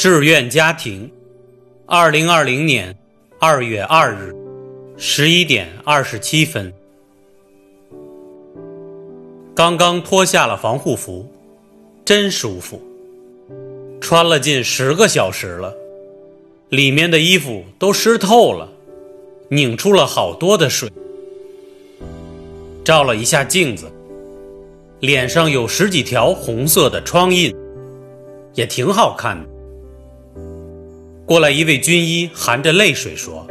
[0.00, 1.12] 志愿家庭，
[1.84, 2.96] 二零二零年
[3.38, 4.34] 二月二日
[4.96, 6.72] 十一点二十七分，
[9.54, 11.30] 刚刚脱下了防护服，
[12.02, 12.80] 真舒服。
[14.00, 15.76] 穿了近十个小时了，
[16.70, 18.72] 里面的衣服都湿透了，
[19.50, 20.90] 拧出了好多的水。
[22.82, 23.84] 照了一下镜子，
[25.00, 27.54] 脸上有十几条红色的疮印，
[28.54, 29.59] 也挺好看的。
[31.30, 33.46] 过来一位军医，含着泪水说：“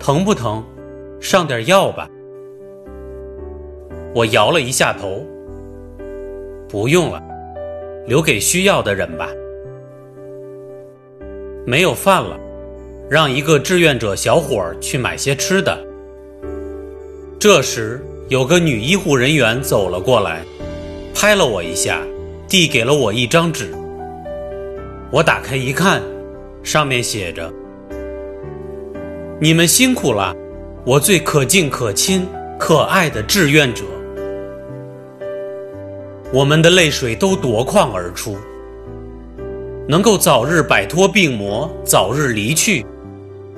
[0.00, 0.64] 疼不疼？
[1.20, 2.08] 上点药吧。”
[4.12, 5.24] 我摇了一下头
[6.68, 7.22] ：“不用了，
[8.04, 9.28] 留给需要的人吧。”
[11.64, 12.36] 没有饭了，
[13.08, 15.78] 让一个志愿者小伙儿去买些吃的。
[17.38, 20.42] 这时，有个女医护人员走了过来，
[21.14, 22.02] 拍了我一下，
[22.48, 23.72] 递给了我一张纸。
[25.12, 26.02] 我打开一看。
[26.62, 27.50] 上面写着
[29.40, 30.36] ：“你们辛苦了，
[30.84, 32.26] 我最可敬可亲、
[32.58, 33.84] 可爱的志愿者。”
[36.32, 38.36] 我们的泪水都夺眶而出。
[39.88, 42.86] 能够早日摆脱病魔，早日离去，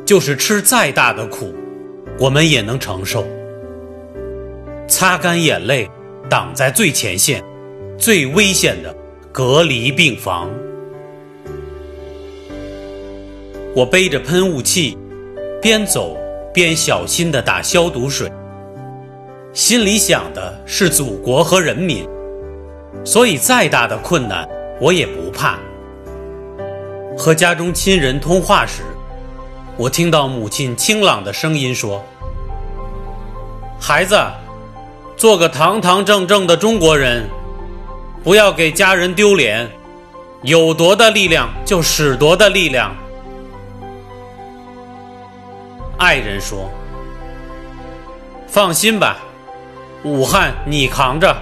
[0.06, 1.53] 就是吃再大的苦，
[2.19, 3.27] 我们也能承受。
[4.89, 5.91] 擦干眼泪，
[6.31, 7.44] 挡在最前线、
[7.98, 8.97] 最危险的
[9.31, 10.48] 隔离病房。
[13.75, 14.98] 我背着喷雾器，
[15.62, 16.15] 边走
[16.53, 18.31] 边小心地打消毒水，
[19.55, 22.06] 心里想的是祖国和人民，
[23.03, 24.47] 所以再大的困难
[24.78, 25.59] 我也不怕。
[27.17, 28.83] 和家中亲人通话时，
[29.78, 32.05] 我听到母亲清朗的声音说
[33.81, 34.20] ：“孩子，
[35.17, 37.27] 做个堂堂正正的中国人，
[38.22, 39.66] 不要给家人丢脸，
[40.43, 42.94] 有多大力量就使多大力量。”
[46.03, 46.69] 爱人说
[48.51, 49.19] ：“放心吧，
[50.03, 51.33] 武汉你扛着，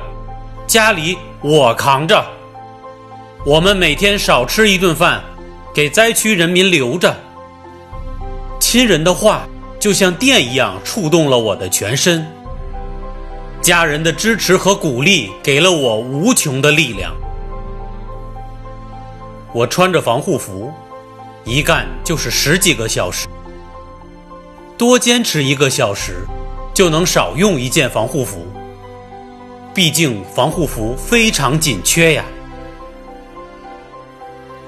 [0.66, 2.22] 家里我扛着。
[3.47, 5.22] 我们每天少吃一顿饭，
[5.72, 7.16] 给灾区人民留着。”
[8.60, 9.48] 亲人的话
[9.78, 12.27] 就像电一样触动了我的全身。
[13.62, 17.15] 家人的支持和鼓励给了我无穷的力量。
[19.54, 20.71] 我穿着防护服，
[21.44, 23.27] 一干就是十几个小时。
[24.80, 26.24] 多坚持一个小时，
[26.72, 28.46] 就能少用一件防护服。
[29.74, 32.24] 毕竟防护服非常紧缺呀。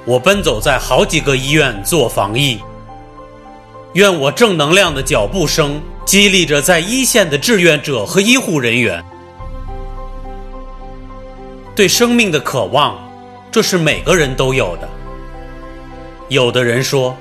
[0.04, 2.60] 我奔走在好几个医院做防疫，
[3.94, 9.02] 愿我正能量的脚步声激励着在一线的志愿者和医护人员。
[11.74, 12.98] 对生命的渴望，
[13.50, 14.86] 这是每个人都有的。
[16.28, 17.16] 有的人说。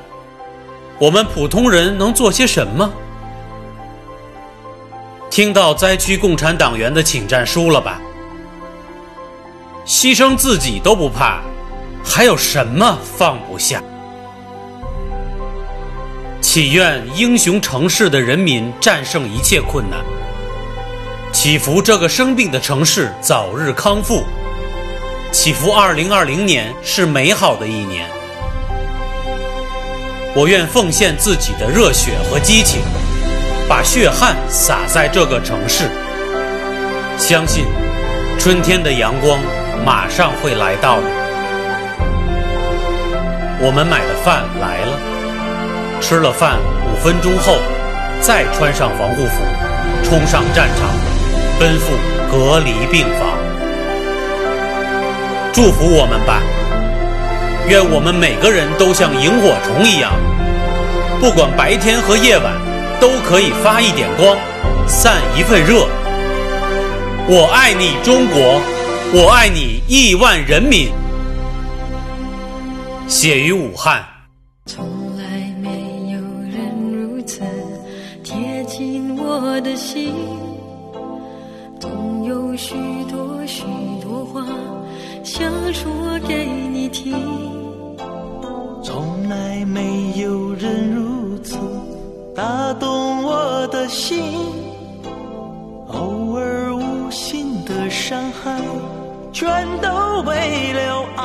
[1.01, 2.94] 我们普通人能做些什么？
[5.31, 8.00] 听到灾区共产党员的请战书了吧？
[9.84, 11.41] 牺牲自己都不怕，
[12.06, 13.81] 还有什么放不下？
[16.40, 20.01] 祈愿英雄城市的人民战胜一切困难，
[21.34, 24.23] 祈福这个生病的城市早日康复，
[25.31, 28.07] 祈福2020年是美好的一年。
[30.34, 32.81] 我愿奉献自己的热血和激情，
[33.68, 35.90] 把血汗洒在这个城市。
[37.18, 37.66] 相信
[38.40, 39.40] 春天的阳光
[39.86, 41.00] 马上会来到。
[43.59, 44.97] 我们买的饭来了，
[46.00, 47.58] 吃了饭五分钟后，
[48.22, 49.44] 再穿上防护服，
[50.02, 50.90] 冲上战场，
[51.59, 51.94] 奔赴
[52.31, 53.38] 隔离病房。
[55.52, 56.41] 祝福我们吧！
[57.69, 60.11] 愿我们每个人都像萤火虫一样，
[61.19, 62.53] 不管白天和夜晚，
[62.99, 64.35] 都可以发一点光，
[64.87, 65.87] 散一份热。
[67.28, 68.61] 我爱你，中国！
[69.13, 70.90] 我爱你，亿万人民！
[73.08, 74.03] 写于武汉。
[74.66, 74.85] 从
[75.17, 75.23] 来
[75.61, 75.69] 没
[76.11, 76.19] 有
[76.49, 77.41] 人如此
[78.23, 80.14] 贴近我的心，
[81.79, 82.73] 总有许
[83.09, 83.64] 多许
[84.02, 84.46] 多话
[85.23, 85.43] 想
[85.73, 87.14] 说给你听。
[88.84, 91.58] 从来没有人如此
[92.35, 94.22] 打动我的心，
[95.88, 98.59] 偶尔无心的伤害，
[99.32, 101.23] 全都为了爱。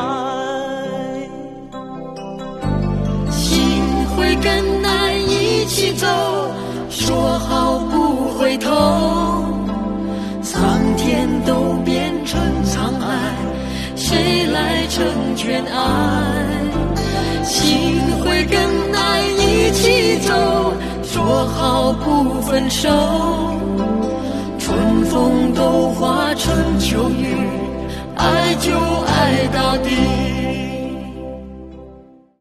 [3.30, 4.82] 心会跟
[14.88, 15.76] 成全爱？
[17.44, 18.58] 心会跟
[18.94, 20.32] 爱一起走，
[21.02, 22.88] 说好不分手。
[24.58, 27.36] 春风都化成秋雨，
[28.16, 30.15] 爱就爱到底。